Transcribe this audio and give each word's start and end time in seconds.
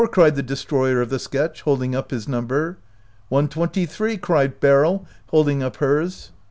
cried 0.09 0.33
the 0.35 0.41
destroyer 0.41 0.99
of 0.99 1.11
the 1.11 1.19
sketch, 1.19 1.61
holding 1.61 1.93
up 1.93 2.09
his 2.09 2.27
number." 2.27 2.79
One 3.29 3.47
twenty 3.47 3.85
three!" 3.85 4.17
cried 4.17 4.59
Beryl, 4.59 5.05
hold 5.27 5.47
ing 5.49 5.61
up 5.61 5.75
hers. 5.75 6.31